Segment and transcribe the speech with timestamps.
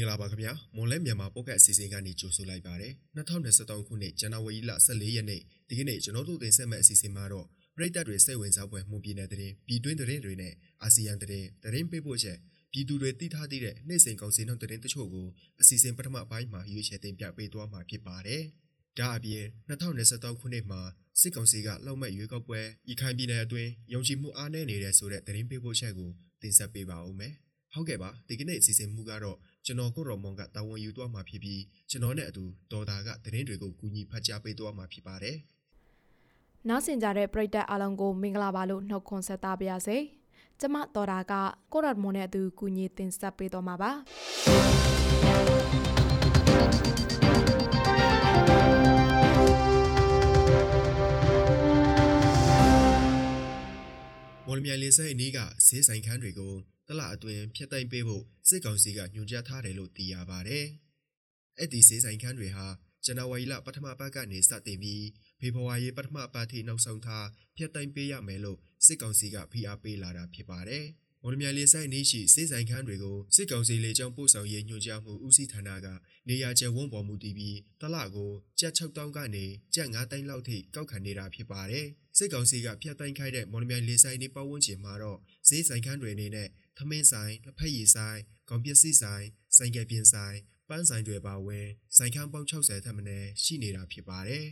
[0.00, 10.52] င်္ဂလာပါခင်ဗျာမွန်လဲမြန်မာပေါ့ကတ်အစီအစဉ်ကနေကြိုဆိုလိုက်ပါတယ်2023ခုနှစ်ဇန်နဝါရီလ14ရက်နေ့ဒီကနေ့ကျွန်တော်တို့တင်ဆက်မယ့်အစီအစဉ်မှာတော့ပြည်သက်တွေစိတ်ဝင်စားဖွယ်မှုပြည်နယ်သတင်းပြည်တွင်းသတင်းတွေနဲ့
[10.82, 12.38] အာဆီယံသတင်းသတင်းပေးပို့ချက်
[12.72, 15.26] ပြည်သူတွေသိထားသည့်တဲ့နေ့စဉ်ကောင်စီနှုတ်သတင်းတချို့ကို
[15.60, 18.42] အစီအစဉ်ပထမပိုင်းမှာရွေးချယ်တင်ပြပေးသွားမှာဖြစ်ပါတယ်
[18.98, 20.80] ဒါအပြင်2023ခုနှစ်မှာ
[21.20, 22.60] စစ်ကောင်စီကလောက်မဲ့ရွေးကောက်ပွဲ
[22.92, 26.10] ဤခိုင်ပြည်နယ်အတွင်းယုံကြည်မှုအားနည်းနေတဲ့ဆိုတဲ့သတင်းပေးပို့ချက်ကို
[26.42, 27.34] တင်ဆက်ပေးပါဦးမယ်
[27.74, 35.36] ဟုတ်ကဲ့ပါဒီကနေ့အစီအစဉ်မူကတော့ ကျွန်တော်ကိုရော်မွန်ကတာဝန်ယူသွားမှာဖြစ်ပြီးကျွန်တော်နဲ့အတူဒေါ်တာကသတင်းတွေကိုကူညီဖတ်ကြားပေးသွားမှာဖြစ်ပါတယ်။
[36.68, 39.96] နောက်ဆင်ကြတဲ့ပရိသတ်အားလုံးကိုမင်္ဂလာပါလို့နှုတ်ခွန်းဆက်သပါရစေ။
[40.60, 41.32] ကျမဒေါ်တာက
[41.72, 43.90] ကိုရော်မွန်နဲ့အတူကူညီတင်ဆက်ပေးသွားမှာပါ။
[54.46, 56.54] မော်လမြိုင်လေးဆိုင်အနီးကဈေးဆိုင်ခန်းတွေကို
[56.88, 60.66] တလအတွင်းဖျက်သိမ်းပေးဖို့ စစ်ကောင်စီကညွှန်ကြားထားတယ်လို့သိရပါတယ်။
[61.58, 62.66] အဲ့ဒီဈေးဆိုင်ခန်းတွေဟာ
[63.04, 65.04] ဇန်နဝါရီလပထမပတ်ကနေစတင်ပြီး
[65.40, 67.26] ဖေဖော်ဝါရီပထမပတ်ထိနောက်ဆုံးထား
[67.56, 70.86] ဖျက်သိမ်းပေးရမယ်လို့စစ်ကောင်စီကဖိအားပေးလာတာဖြစ်ပါတယ်။
[71.26, 75.86] မော်လမြိုင်လေးဆိုင်နေရှိစေဆိုင်ခန်းတွေကိုစစ်ကောင်စီလေကြောင်းပို့ဆောင်ရေးညွှန်ကြားမှုဦးစီးဌာနက
[76.28, 81.86] နေရာကျဝန်းပေါ်မူတည်ပြီးတလကိုကျပ်6000ကနေကျပ်9သိန်းလောက်ထိကောက်ခံနေတာဖြစ်ပါတယ်။
[82.16, 89.26] စစ်ကောင်စီကဖျက်သိမ်းခိုင်းတဲ့မော်လမြိုင်လေးဆိုင်နေပတ်ဝန်းကျင်မှာတော့ဈေးဆိုင်ခန်းတွေအနေနဲ့ထမင်းဆိုင်လက်ဖက်ရည်ဆိုင်ကောင်ပစ္စည်းဆိုင်
[89.56, 90.38] ဆိုင်ကယ်ပြင်ဆိုင်
[90.68, 91.66] ပန်းဆိုင်တွေပါဝင်
[91.96, 94.46] ဆိုင်ခန်းပေါင်း60ထက်မနည်းရှိနေတာဖြစ်ပါတယ်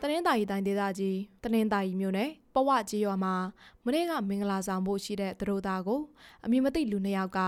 [0.00, 3.34] တနင်္သာရီတိုင်းဒေသကြီးတနင်္သာရီမြို့နယ် ပဝကြီးရွာမှာ
[3.84, 6.00] မနေ့ကမင်္ဂလာဆောင်ဖို့ရှိတဲ့သူတို့သားကို
[6.44, 7.38] အမည်မသိလူနှစ်ယောက်က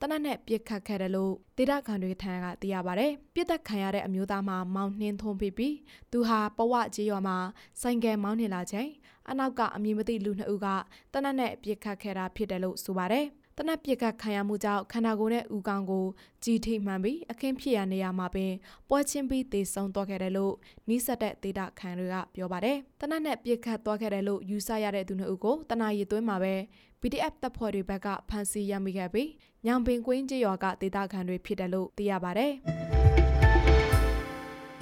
[0.00, 5.74] တနက်နဲ့ပြစ်ခတ်ခဲ့တယ်လို့ဒေသခံတွေထံကသိရပါဗျ။ပြစ်သက်ခံရတဲ့အမျိုးသားမှာမောင်နှင်းထုံးပြီးပြီး
[6.12, 7.36] သူဟာပဝကြီးရွာမှာ
[7.80, 8.88] ဆိုင်ကယ်မောင်းနေလာချိန်
[9.30, 10.66] အနောက်ကအမည်မသိလူနှစ်ဦးက
[11.12, 13.26] တနက်နဲ့ပြစ်ခတ်ခဲ့တာဖြစ်တယ်လို့ဆိုပါတယ်။
[13.58, 16.06] တနက်ပြစ်ကခံရမှုကြောင့်ခန္ဓာကိုယ်နဲ့ဦးခေါင်းကို
[16.44, 18.52] ကြီးထိမှန်ပြီးအခင်းဖြစ်ရနေရမှာပင်
[18.88, 20.54] ပွဲချင်းပြီးသေဆုံးသွားခဲ့တယ်လို့
[20.88, 26.54] နီးစပ်တဲ့ဒေတာခံတွေကပြောပါတယ်။တနက်နဲ့ပြစ်ခတ်သွားခဲ့တယ်လို့ယူဆရတဲ့သူနှစ်ဦးကိုတနအီသွင်းမှာပဲ
[27.00, 29.30] PDF တပ်ဖွဲ့တွေဘက်ကဖမ်းဆီးရမိခဲ့ပြီး
[29.66, 32.52] ညောင်ပင်ကွင်းကျေးရွာကဒေတာခံတွေဖြစ်တယ်လို့သိရပါတယ်။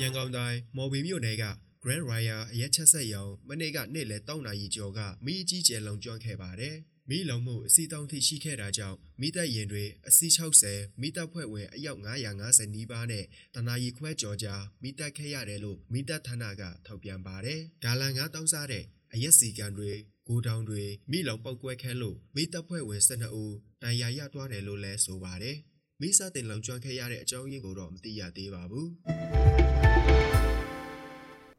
[0.00, 1.45] ရန်ကုန်တိုင်းမော်ဘီမြို့နယ်က
[1.84, 6.75] Grand Royal အရက်ချက်ဆက်ရောင်မနေ့ကနေ့လယ်3နာရီကျော်ကမိအကြီးကျယ်လုံကျွမ်းခဲ့ပါတယ်။
[7.12, 10.26] မိလုံမှုအစီတောင်းထိရှိခဲ့တာကြောင့်မိသက်ရင်တွေအစီ
[10.65, 19.91] 60မိသက်ဖွဲ့ဝင်အယောက်950နီးပါးနဲ့တနာရီခွဲကျော်ကြာမိသက်ခဲ့ရတယ်လို့မိသက်ဌာနကထုတ်ပြန်ပါတယ်။ဂါလန်9တောင်းစားတဲ့အရက်စီကန်တွေ
[20.26, 25.56] ဂိုတောင်တွေမိလုံပောက်ကွဲခဲလို့မိသက်ဖွဲ့ဝင်12ဦးတန်ရာရသွားတယ်လို့လည်းဆိုပါတယ်။
[26.00, 28.88] မိစားတင်လုံကျွမ်းခဲ့ရတဲ့အကြောင်းရင်းကိုတော့မသိရသေးပါဘူး။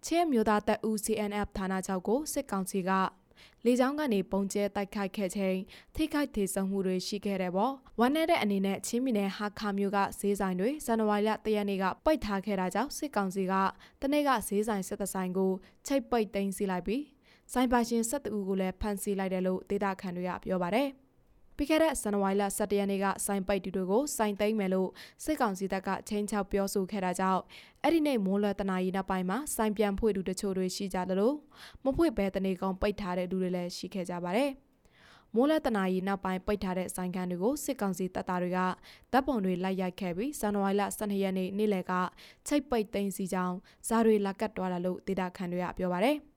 [0.05, 2.91] ချင်းမျိုးသားတပ်ဦး CNF ဌာနချုပ်ကိုစစ်ကောင်စီက
[3.65, 5.57] လေကြောင်းကနေပုံကျဲတိုက်ခိုက်ခဲ့ချိန်
[5.95, 13.53] ထိခိုက်ဒေဆုံးမှုတွေရှိခဲ့တဲ့ပေါ့ဝမ်းနေတဲ့အနေနဲ့ချင်းမီနယ်ဟာခါမျိုးကဈေးဆိုင်တွေဇန်နဝါရီလ၁ရက်နေ့ကပိတ်ထားခဲ့တာကြောင့်စစ်ကောင်စီက
[14.01, 15.51] တနေ့ကဈေးဆိုင်စစ်တဆိုင်ကို
[15.87, 17.03] ချိတ်ပိတ်သိမ်းစီလိုက်ပြီး
[17.53, 20.87] ဆိုင်ပါရှင်၁၁ဦးကိုလည်းဖမ်းဆီးလိုက်တယ်လို့ဒေတာခန်တွေကပြောပါတယ်
[21.61, 24.89] ပြီးခဲ့တဲ့ဇန်နဝါရီလ17ရက်နေ့ကစိုင်းပိတ်တူတွေကိုစိုင်းသိမ်းမယ်လို့
[25.23, 27.41] စစ်ကောင်စီတပ်ကချင်းချောက်ပြောဆိုခဲ့တာကြောင့်
[27.83, 31.35] အဲ့ဒီနေ့မိုးလွယ်တနာရီနောက်ပိုင်းမှာစိုင်းပြန်ဖွေတူတချို့တွေရှိကြတယ်လို့
[31.83, 34.51] မဖွေဘဲတနေကောင်ပိတ်ထားတဲ့လူတွေလည်းရှိခဲ့ကြပါတယ်
[35.35, 38.59] မိုးလက်တနာရီနောက်ပိုင်းပိတ်ထားတဲ့ဆိုင်ကန်တွေကိုစစ်ကောင်စီတပ်သားတွေက
[39.11, 41.93] တပ်ပုံတွေလိုက်ရိုက်ခဲ့ပြီးဇန်နဝါရီလ12ရက်နေ့နေ့လယ်က
[42.47, 43.55] ချိတ်ပိတ်သိမ်းစီကြောင်း
[43.87, 46.17] ဇာတွေလက်ကတ်သွားတာလို့ဒေတာခန်တွေကပြောပါတယ်။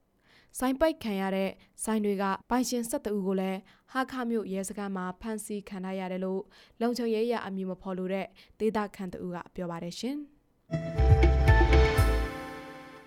[0.59, 1.49] ဆိုင်ပိုက်ခံရတဲ့
[1.83, 3.59] ဆိုင်တွေကပိုင်ရှင်7ဦးကိုလည်း
[3.91, 6.41] ဟာခမြို့ရဲစခန်းမှာဖမ်းဆီးခံထားရတယ်လို့
[6.81, 8.27] လုံချုံရဲရအမည်မဖော်လို့တဲ့
[8.59, 10.17] ဒေသခံတဦးကပြောပါတယ်ရှင်။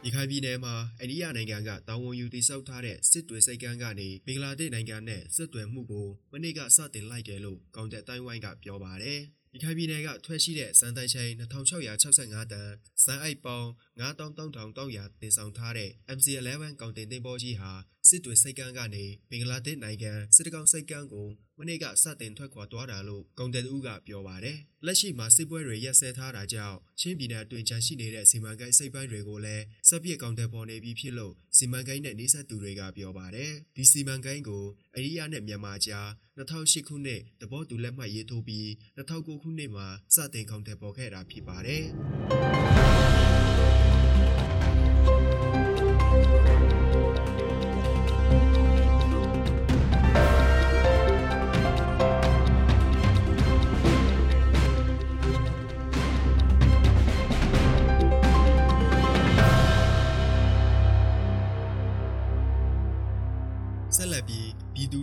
[0.04, 12.68] ရခိုင်ပြည်နယ်မှာအိန္ဒိယနိုင်ငံကတာဝန်ယူတည်ဆောက်ထားတဲ့စစ်တွေစိတ်ကမ်းကနေဘင်္ဂလားဒေ့ရှ်နိုင်ငံနဲ့စစ်တွေမှုကိုမနေ့ကစတင်လိုက်တယ်လို့ကောင်တဲ့တိုင်းဝိုင်းကပြောပါတယ်။ရ ခိုင်ပြည်နယ်ကထွက်ရှိတဲ့စံတိုင်ချိန်2665တန်
[13.04, 13.68] စံအိုက်ပေါင်း
[14.00, 17.72] 9300တင်ဆောင်ထားတဲ့ MC11 ကောင်တင်တင်ပေါ်ကြီးဟာ
[18.08, 21.28] စစ်တွေစိတ်ကမ်းကနေဘင်္ဂလားဒေ့ရှ်နိုင်ငံစစ်တကောင်းစိတ်ကမ်းကို
[21.58, 34.64] မနေ့ကစတင်ထွက်ခွာသွားတာလို့ကုန်တယ်ဦးကပြောပါတယ်။လက်ရှိမှာစစ်ပွဲတွေရက်စဲထားတာကြောင့်ချင်းပြည်နယ်အတွင်းချန်ရှိနေတဲ့စီမံကိန်းစိတ်ပိုင်းတွေကိုလည်းစက်ပြစ်ကောင်တယ်ပေါ်နေပြီဖြစ်လို့စီမံကိန်းနဲ့နှိစက်သူတွေကပြောပါတယ်။ဒီစီမံကိန်းကို
[34.94, 36.08] အိန္ဒိယနဲ့မြန်မာကြား
[36.38, 38.66] 2008ခုနှစ်တဘောတူလက်မှတ်ရေးထိုးပြီး
[38.98, 41.84] 2009ခုနှစ်မှာစတင်ကောင်တယ်ပေါ်ခဲ့တာဖြစ်ပါတယ်။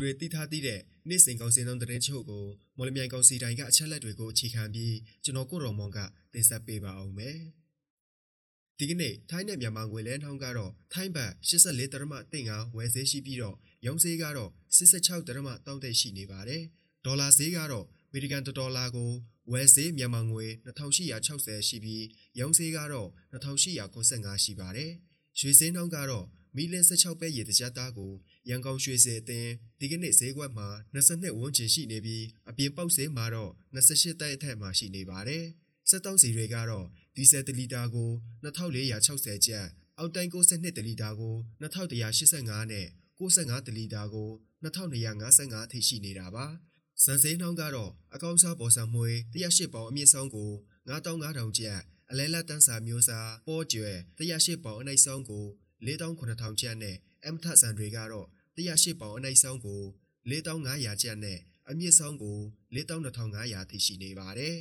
[0.06, 0.80] တွေသိထားသည့်တဲ့
[1.10, 2.46] နေ့စဉ်ကောင်စီနှုန်းသတင်းချုပ်ကို
[2.78, 6.00] မော်လမြိုင်ကောင်စီတိုင်းကအချက်လက်တွေကိုအခြေခံပြီးကျွန်တော်ကိုရော်မွန်က
[6.34, 7.38] တင်ဆက်ပေးပါအောင်မယ်။
[8.78, 13.56] ဒီကနေ့ထိုင်းနဲ့မြန်မာငွေလဲနှောင်းကတော့ထိုင်းဘတ်84.35ဝယ်ဈေးရှိပြီးတော့
[13.86, 16.64] ရောင်းဈေးကတော့86.3ရှိနေပါတယ်။
[17.06, 19.12] ဒေါ်လာဈေးကတော့အမေရိကန်ဒေါ်လာကို
[19.52, 22.06] ဝယ်ဈေးမြန်မာငွေ2860ရှိပြီး
[22.40, 24.92] ရောင်းဈေးကတော့2895ရှိပါတယ်။
[25.40, 26.26] ရွှေဈေးနှုန်းကတော့
[26.56, 28.14] မီလန်16ပဲရေတကြက်သားကို
[28.50, 35.46] ရန်ကုန်ရွှေစည်အသင်းဒီကနေ့ဈေးကွက်မှာ22ဝန်းကျင်ရှိနေပြီးအပြင်ပေါက်ဈေးမှာတော့28တိုက်အထက်မှာရှိနေပါတယ်။
[35.90, 38.12] စက်တောင်းစီတွေကတော့ဒီဇယ်တလီတာကို
[38.44, 42.88] 2460ကျပ်အောက်တိုင်း62တလီတာကို2185နဲ့
[43.20, 44.30] 65တလီတာကို
[44.64, 46.46] 2255အထိရှိနေတာပါ။
[47.04, 50.52] စံစိမ်းနှောင်းကတော့အကောင့်စားပေါ်ဆံမွေ108ပေါင်အမြင့်ဆုံးကို
[50.90, 51.80] 9500ကျပ်
[52.12, 55.46] အလဲလက်တန်းစာမျိုးစားပေါ်ကျွဲ108ပေါင်အနိုင်ဆုံးကို
[55.86, 56.96] 4900ကျပ်နဲ့
[57.26, 59.82] အမထဆန်တွေကတော့ 108ပေါင်အနိုင်ဆုံးကို
[60.30, 62.38] 4500ကျပ်နဲ့အမြင့်ဆုံးကို
[62.76, 64.56] 42,500ထိရှိနေပါတယ်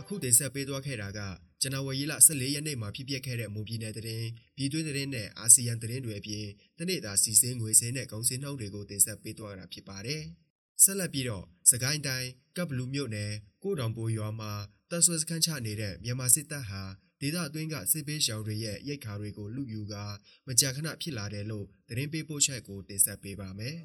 [0.00, 1.20] အခုတင်ဆက်ပေးသွားခဲ့တာက
[1.62, 4.26] ဇန်နဝါရီလ14ရက်နေ့မှာဖြစ်ပျက်ခဲ့တဲ့မွန်ပြည်နယ်တရင်
[4.56, 6.46] ပြည်တွင်းတရင်နဲ့အာဆီယံတရင်တွေအပြင်
[6.78, 10.22] တနေ့တာစီစင်းငွေစင်းနဲ့ကုန်စည်နှုန်းတွေကိုတင်ဆက်ပေးသွားတာဖြစ်ပါတယ်။
[10.82, 13.32] ဆက်လက်ပြီးတော့စကိုင်းတိုင်းကပ်ဘလူးမြို့နယ်
[13.62, 14.52] ကိုတောင်ပိုရွာမှာ
[14.90, 16.82] တပ်ဆွဲစခန်းချနေတဲ့မြန်မာစစ်တပ်ဟာ
[17.20, 20.04] ဒေသအတွင်းကစစ်ပေးရှောင်တွေရဲ့ရိတ်ခါတွေကိုလူယူကာ
[20.46, 23.76] မကြာခဏဖြစ်လာတယ်လို့သတင်းပေးပို့ချက်ကိုတင်ဆက်ပေးပါမယ်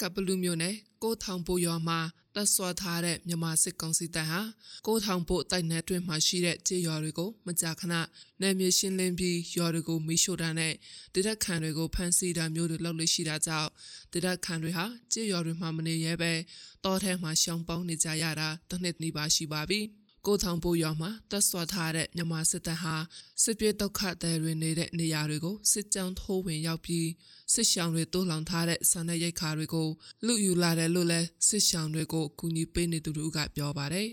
[0.00, 2.00] ကပလူမျိုးနဲ့ကိုထောင်ပိုရွာမှာ
[2.34, 4.40] တပ်ဆွာထားတဲ့မြန်မာစစ်ကောင်စီတပ်ဟာ
[4.86, 7.94] ကိုထောင်ပိုတိုက်နယ်တွင်မှရှိတဲ့ကြေးရွာတွေကိုမကြာခဏ
[8.40, 10.72] နယ်မြေရှင်းလင်းပြီးရွာတွေကိုမိရှို့တာနဲ့
[11.14, 13.70] ဒေသခံတွေကိုဖမ်းဆီးတာမျိုးတွေလုပ်လို့ရှိတာကြောင့်
[14.12, 16.32] ဒေသခံတွေဟာကြေးရွာတွေမှာမနေရဲပဲ
[16.84, 19.82] တောထဲမှာရှောင်ပေါင်းနေကြရတာတစ်နှစ်နီးပါးရှိပါပြီ။
[20.28, 22.94] ကိုထောင်ပိုရွာမှာတပ်ဆွာထားတဲ့မြန်မာစစ်တပ်ဟာ
[23.42, 27.08] စစ်ပြေးဒုက္ခသည်တွေနေတဲ့နေရာတွေကိုစစ်ကြောင်းထိုးဝင်ရောက်ပြီး
[27.54, 29.88] စစ်ရှောင်တွေတိုးလောင်ထားတဲ့ဆန်တဲ့ရိတ်ခါတွေကို
[30.26, 34.08] လူယူလာတယ်လို့လဲစစ်ရှောင်တွေကိုကူညီပေးနေသူတို့ကပြောပါတယ်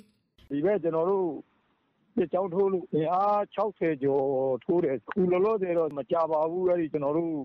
[0.50, 1.28] ဒီဘက်ကျွန်တော်တို့
[2.16, 4.24] စစ်ကြောင်းထိုးလို့အင်အား60ကျော်
[4.64, 7.36] ထိုးတယ်ခုလောလောဆယ်တော့မကြပါဘူးအဲ့ဒီကျွန်တော်တို့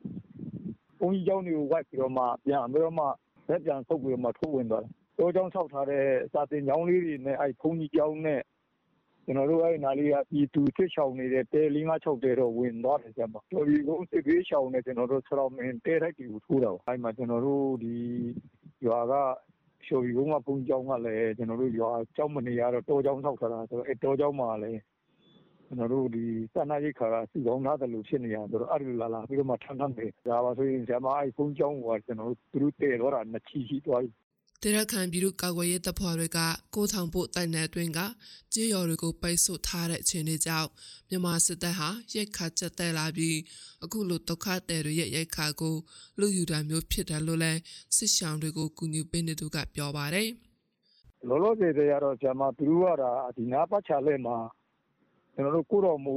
[1.01, 3.07] ဘုန်းကြီးကျောင်းတွေကိုဝိုက်ပြီးတော့မှပြန်ပြီးတော့မှ
[3.49, 8.41] လက်ပြန်ဆုပ်ပြီးတော့မှထိုးဝင်သွားတယ်တောကျောင်းဆောက်ထားတဲ့စာတင်ကျောင်းလေးတွေနဲ့အဲ့ဘုန်းကြီးကျောင်းနဲ့
[9.31, 17.95] ကျွန်တော်တို့အဲ့နားလေးကပြည်သူစစ်ရှောင်နေတဲ့တဲ၄၅6တဲတော့ဝင်သွားတယ်ကျမတော်ဒီကုန်းစစ်ဘေးရှောင်နေကျွန်တော်တို့ဆရာမင်းတဲထိုက်တီကိုထိုးတာအဲ့မှာကျွန်တော်တို့ဒီ
[18.87, 19.15] ရွာက
[19.87, 24.81] ရှော်ဒီကုန်းကဘုန်းကြီးကျောင်းကလည်းကျွန်တော်တို့ရွာကျောင်းမနေရတော့တောကျောင်းဆောက်ထားတာဆိုတော့အဲ့တောကျောင်းမှာလည်း
[25.67, 34.11] ကျွန်တော်တို့ဒီစန္ဒရိတ်ခါကစီကောင်းသားတယ်လို့ဖြစ်နေရဆိုတော့အဲ့လိုလာလာပြီးတော့မှထမ်းထမ်းနေဒါပါဆိုရင်ဆရာမအဲ့ဘုန်းကျောင်းကကျွန်တော်တို့သူတို့တဲတော့တာနှစ်ချီရှိသွားပြီ
[34.65, 36.39] ဒေရခံပြည်သူ့ကာကွယ်ရေးတပ်ဖွဲ့တွေက
[36.75, 38.01] ကိုထောင်ပို့တိုက်နယ်အတွင်းက
[38.53, 40.69] ကြေးရော်တွေကိုပိတ်ဆို့ထားတဲ့အခြေအနေကြောင့်
[41.09, 43.39] မြန်မာစစ်တပ်ဟာရိတ်ခါကျက်တဲ့လာပြီး
[43.85, 45.77] အခုလိုဒုက္ခသည်တွေရဲ့ရိတ်ခါကို
[46.21, 47.53] လူယူတာမျိုးဖြစ်တယ်လို့လဲ
[47.97, 50.29] စစ်ရှောင်တွေကိုကူညီပေးနေသူကပြောပါတယ်
[51.29, 54.37] လောလောဆယ်တည်းကတော့ဆရာမသူတို့ကဒါဒီနားပတ်ချလဲမှာ
[55.35, 56.17] ကျွန်တော်တို့ကိုတော်မူ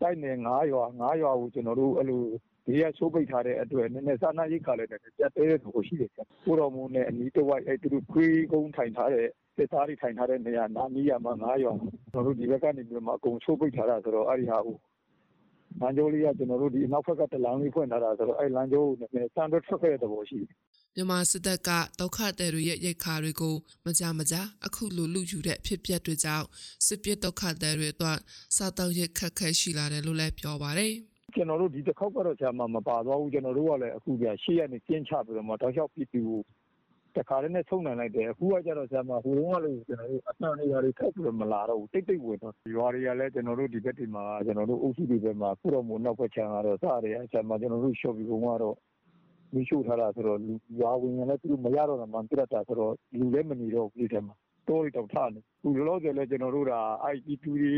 [0.00, 2.22] တိုက်နေ9ရွာ9ရွာကိုကျွန်တော်တို့အဲ့လို
[2.66, 5.02] ဒီရချိုးပိတ်ထားတဲ့အတွက်နည်းနည်းစာနာရိတ်ခါလည်းပြတ်
[5.34, 9.26] သေးတဲ့ကိုရှိတယ်ဆရာကိုတော်မူနဲ့အနီးတစ်ဝိုက်အဲ့သူတို့ခွေးကုန်းထိုင်ထားတဲ့
[9.56, 11.72] စစ်သားတွေထိုင်ထားတဲ့နေရာနားနီးရမှာ9ရွာ
[12.12, 14.76] ကျွန်တော်တို့ဒီဘက်ကနေပြီးတော့အကုန်ချိုးပိတ်ထားတာဆိုတော့အဲ့ဒီဟာကို
[15.80, 20.50] လမ်းကျိုးလေးကကျွန်တော်တို့ဒီနောက်ဘက်ကတလမ်းလေးဖွင့်ထားတာဆိုတော့အဲ့လမ်းကျိုးကိုနည်းနည်းစံတော့ထွက်ခဲ့တဲ့သဘောရှိတယ်
[20.94, 24.36] မြန်မာစစ်တပ်ကဒုက္ခသည်တွေရဲ့ရိတ်ခါတွေကိုမကြမကြ
[24.66, 26.46] အခုလိုလူယူတဲ့ဖြစ်ပျက်တွေကြောင့်
[26.86, 28.18] စစ်ပစ်ဒုက္ခသည်တွေအတွက်
[28.56, 30.94] စားတောက်ရိတ်ခက်ခဲရှိလာတယ်လို့လည်းပြောပါတယ်
[31.34, 36.40] ကျွန်တော်တို့ဒီတစ်ခေါက်ကတော့ဆရာမမပါသွားဘူးကျွန်တော်တို့ကလည်းအခုပြရှေ့ရနေကျင်းချပြီးတော့မှတောက်လျှောက်ပြည်သူကို
[37.16, 48.76] တခါတည်းနဲ့ဆုံးနိုင်လိုက်တယ်အခုကကျတော့ဆရာမဟိုတုန်းကလို့ကျွန်တော်တို့အမှန်နေရာတွေထပ်ပြီးတော့မလာတော့ဘူးတိတ်တိတ်ဝင်တော့ရွာတွေကလည်းကျွန်တော်တို့ဒီဘက်တွေမှာကျွန်တော်တို့အုပ်စုတွေဘက်မှာခုတော့မို့နောက်ဘက်ချမ်းကတော့စရတယ်ဆရာမကျွန်တော်တို့ရှော့ပြီးကုန်ကတော့
[49.54, 54.34] မိရှုထားတာဆိုတော့လူရွာဝင်ရင်လည်းသူတို့မရတော့တာမှပြတ်တာဆိုတော့လူလည်းမနေတော့ဘူးဒီထဲမှာ
[54.68, 56.80] တိုးရီတောင်ထားနေခုလောလောဆယ်လည်းကျွန်တော်တို့ဒါ
[57.14, 57.74] IPP တွေ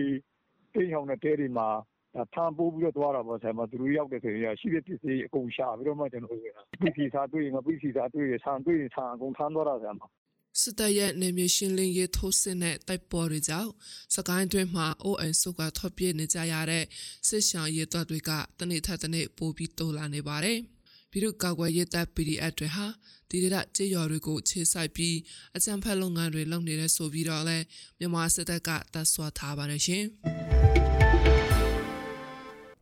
[0.75, 1.69] တိတ်ဟောင်းတဲ့တဲတွေမှာ
[2.15, 6.47] ဒါဖမ်းပိုးပြီးတော့သွားတာပေါ့ဆရာမသူတို့ရောက်တဲ့ဆိုရင်ရှိတဲ့ပစ္စည်းအကုန်ရှာပြီးတော့မှကျွန်တော်တို့က
[6.83, 10.03] ပစ္စည်းစားတွေ့ရင်ပစ္စည်းစားတွေ့ရဆန်တွေ့ရင်ဆန်အကုန်ထမ်းသွားတာဆရာမ
[10.61, 13.71] စစ်တပ်ရဲ့နေမြေရှင်းလင်းရေးထိုးစစ်နဲ့တိုက်ပွဲတွေကြောင့်
[14.15, 16.85] စကိုင်းတွင်းမှာအိုအန်စုကထွက်ပြေးနေကြရတဲ့
[17.29, 20.59] စစ်ရှောင်ရေးတပ်တွေကတနေ့ထက်တနေ့ပိုပြီးတိုးလာနေပါတယ်။
[21.11, 22.87] ပြည်သူ့ကာကွယ်ရေးတပ် PDF တွေဟာ
[23.31, 25.17] ဒီဒေသကြေးရွာတွေကိုခြေဆိုင်ပြီး
[25.57, 27.59] အကြံဖက်လုပ်ငန်းတွေလုပ်နေတဲ့ဆိုပြီးတော့လဲ
[27.99, 30.05] မြန်မာစစ်တပ်ကတပ်ဆွာထားပါတယ်ရှင်။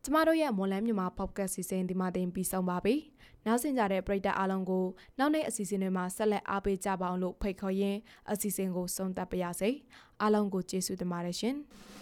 [0.05, 2.95] ကျမတို့ရဲ့မွန်လန်းမြန်မာ podcast စီစဉ်ဒီမှာတင်ပြီးဆုံးပါပြီ။
[3.45, 4.85] နောက်ဆင်ကြတဲ့ပရိသတ်အားလုံးကို
[5.19, 7.99] နောက်နေ့အစီအစဉ်တွေမှာဆက်လက်အားပေးကြပါအောင်လို့ဖိတ်ခေါ်ရင်း
[8.31, 9.69] အစီအစဉ်ကိုဆုံးသက်ပါရစေ။
[10.21, 11.55] အားလုံးကိုကျေးဇူးတင်ပါတယ်ရှင်။